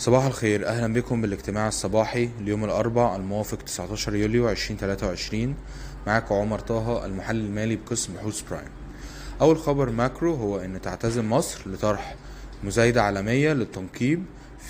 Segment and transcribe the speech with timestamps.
[0.00, 0.66] صباح الخير.
[0.66, 5.54] أهلا بكم بالاجتماع الصباحي اليوم الأربع الموافق 19 يوليو 2023
[6.06, 8.70] معاكم عمر طه المحلل المالي بقسم بحوث Prime.
[9.40, 12.16] أول خبر macro هو أن تعتزم مصر لطرح
[12.64, 14.24] مزايدة عالمية للتنقيب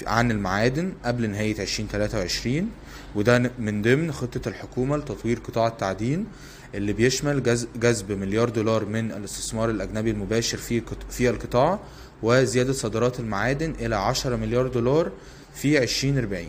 [0.06, 2.70] عن المعادن قبل نهاية 2023
[3.14, 6.26] وده من ضمن خطة الحكومة لتطوير قطاع التعدين
[6.74, 7.42] اللي بيشمل
[7.76, 11.78] جذب مليار دولار من الاستثمار الأجنبي المباشر في في القطاع
[12.22, 15.12] وزيادة صادرات المعادن إلى 10 مليار دولار
[15.54, 16.46] في 2040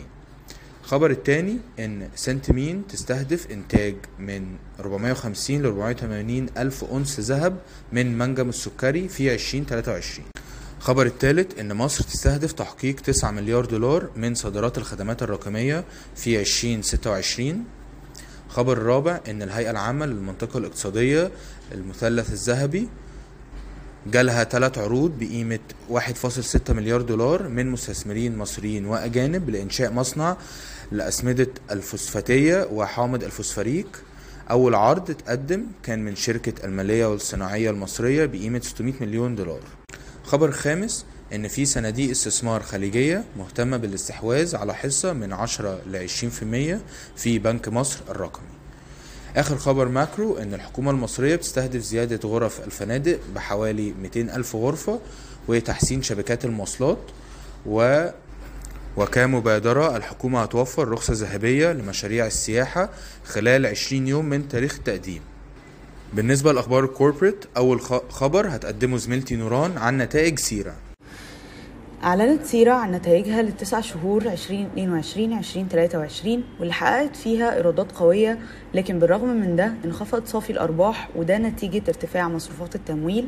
[0.83, 4.45] الخبر الثاني إن سنتمين تستهدف إنتاج من
[4.79, 7.57] 450 ل 480 ألف أنس ذهب
[7.91, 10.27] من منجم السكري في 2023
[10.77, 15.83] الخبر الثالث إن مصر تستهدف تحقيق 9 مليار دولار من صادرات الخدمات الرقمية
[16.15, 17.63] في 2026
[18.47, 21.31] الخبر الرابع إن الهيئة العامة للمنطقة الاقتصادية
[21.71, 22.89] المثلث الذهبي
[24.07, 30.37] جالها ثلاث عروض بقيمة 1.6 مليار دولار من مستثمرين مصريين وأجانب لإنشاء مصنع
[30.91, 33.87] لأسمدة الفوسفاتية وحامض الفوسفوريك
[34.51, 39.61] أول عرض اتقدم كان من شركة المالية والصناعية المصرية بقيمة 600 مليون دولار.
[40.23, 46.79] خبر خامس إن في صناديق استثمار خليجية مهتمة بالاستحواذ على حصة من 10 ل 20%
[47.15, 48.60] في بنك مصر الرقمي.
[49.37, 54.99] آخر خبر macro إن الحكومة المصرية بتستهدف زيادة غرف الفنادق بحوالي 200 ألف غرفة
[55.47, 56.97] وتحسين شبكات المواصلات
[57.65, 58.07] و
[58.97, 62.89] وكمبادرة الحكومة هتوفر رخصة ذهبية لمشاريع السياحة
[63.25, 65.21] خلال 20 يوم من تاريخ التقديم.
[66.13, 70.75] بالنسبة لأخبار ال corporate أول خبر هتقدمه زميلتي نوران عن نتائج CIRA.
[72.03, 78.39] أعلنت CIRA عن نتائجها للتسع شهور 2022 2023 واللي حققت فيها إيرادات قوية
[78.73, 83.27] لكن بالرغم من ده انخفض صافي الأرباح وده نتيجة ارتفاع مصروفات التمويل.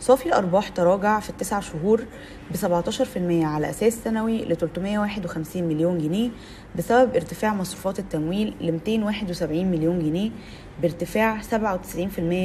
[0.00, 2.04] صافي الأرباح تراجع في التسع شهور
[2.50, 6.30] ب 17% على أساس سنوي ل 351 مليون جنيه
[6.76, 10.30] بسبب ارتفاع مصروفات التمويل ل 271 مليون جنيه
[10.82, 11.46] بارتفاع 97%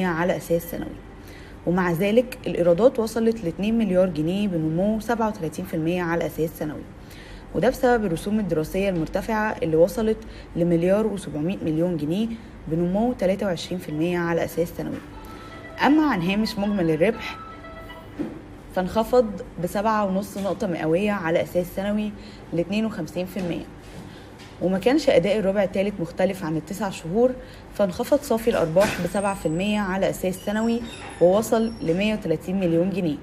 [0.03, 1.12] على أساس سنوي.
[1.67, 5.09] ومع ذلك الإيرادات وصلت ل 2 مليار جنيه بنمو 37%
[5.85, 6.81] على أساس سنوي.
[7.55, 10.17] وده بسبب الرسوم الدراسية المرتفعة اللي وصلت
[10.55, 12.27] لمليار و700 مليون جنيه
[12.67, 13.25] بنمو 23%
[14.01, 14.97] على أساس سنوي.
[15.85, 17.37] أما عن هامش مجمل الربح
[18.75, 22.11] فانخفض بسبعة ونص نقطة مئوية على أساس سنوي
[22.53, 22.63] ل 52%
[24.61, 27.31] وما كانش أداء الربع الثالث مختلف عن التسع شهور
[27.73, 28.97] فانخفض صافي الأرباح
[29.33, 30.81] في المية على أساس سنوي
[31.21, 33.15] ووصل ل 130 مليون جنيه.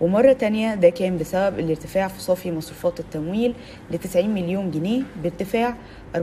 [0.00, 3.54] ومرة تانية ده كان بسبب الارتفاع في صافي مصروفات التمويل
[3.90, 5.76] ل 90 مليون جنيه بارتفاع
[6.14, 6.18] 64%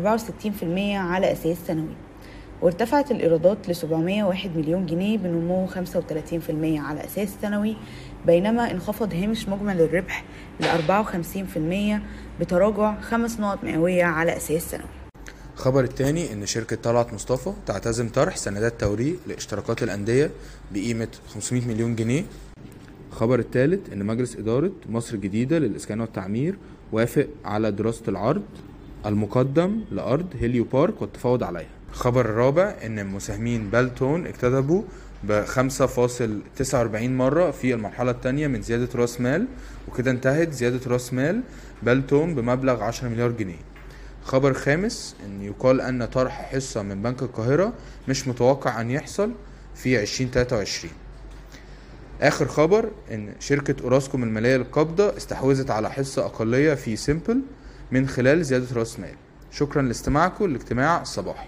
[0.96, 1.96] على أساس سنوي.
[2.62, 5.74] وارتفعت الإيرادات ل 701 مليون جنيه بنمو 35%
[6.64, 7.76] على أساس سنوي
[8.26, 10.24] بينما انخفض هامش مجمل الربح
[10.60, 12.02] ل 54%
[12.40, 14.86] بتراجع خمس نقط مئوية على أساس سنوي.
[15.56, 20.32] الخبر الثاني إن شركة طلعت مصطفى تعتزم طرح سندات توريق لاشتراكات الأندية
[20.72, 22.24] بقيمة 500 مليون جنيه.
[23.12, 26.58] الخبر الثالث إن مجلس إدارة مصر الجديدة للإسكان والتعمير
[26.92, 28.44] وافق على دراسة العرض
[29.06, 31.81] المقدم لأرض هيليو بارك والتفاوض عليها.
[31.92, 34.84] الخبر الرابع إن مساهمين بالتون اكتسبوا
[35.24, 39.48] ب 5.49 مرة في المرحلة الثانية من زيادة رأس مال
[39.88, 41.42] وكده انتهت زيادة رأس مال
[41.84, 43.60] بالتون بمبلغ 10 مليار جنيه.
[44.24, 47.74] خبر خامس إن يقال أن طرح حصة من بنك القاهرة
[48.08, 49.32] مش متوقع أن يحصل
[49.76, 50.94] في 2023
[52.22, 57.42] آخر خبر إن شركة أوراسكوم المالية القابضة استحوذت على حصة أقلية في سيمبل
[57.92, 59.16] من خلال زيادة رأس مال.
[59.52, 61.48] شكرا لاستماعكم للاجتماع الصباحي